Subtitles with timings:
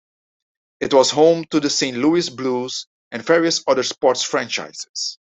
[0.79, 5.19] It was home to the Saint Louis Blues and various other sports franchises.